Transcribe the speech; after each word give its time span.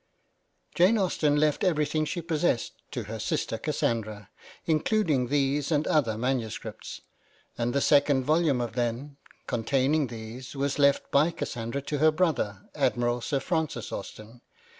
Jane 0.73 0.97
Austen 0.97 1.35
left 1.35 1.63
everything 1.63 2.05
she 2.05 2.23
possessed 2.23 2.73
to 2.89 3.03
her 3.03 3.19
sister 3.19 3.59
Cassandra, 3.59 4.31
including 4.65 5.27
these 5.27 5.71
and 5.71 5.85
other 5.85 6.17
manuscripts; 6.17 7.01
and 7.55 7.71
the 7.71 7.81
second 7.81 8.23
volume 8.23 8.61
of 8.61 8.73
them, 8.73 9.17
containing 9.45 10.07
these, 10.07 10.55
was 10.55 10.79
left 10.79 11.11
by 11.11 11.29
Cass 11.29 11.55
andra 11.55 11.83
to 11.83 11.99
her 11.99 12.09
brother, 12.11 12.63
Admiral 12.73 13.21
Sir 13.21 13.39
Francis 13.39 13.91
Austen. 13.91 14.41